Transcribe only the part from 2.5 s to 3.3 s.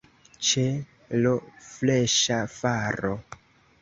faro.